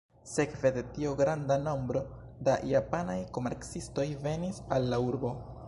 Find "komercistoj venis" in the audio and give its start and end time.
3.39-4.65